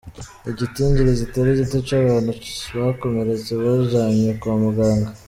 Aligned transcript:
Igitigiri 0.51 1.11
kitari 1.19 1.51
gito 1.59 1.77
c'abantu 1.87 2.31
bakomeretse 2.79 3.51
bajanywe 3.61 4.29
kwa 4.39 4.53
muganga. 4.63 5.09